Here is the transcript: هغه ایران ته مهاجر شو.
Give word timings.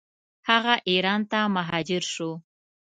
هغه 0.49 0.73
ایران 0.89 1.21
ته 1.31 1.39
مهاجر 1.55 2.03
شو. 2.13 2.31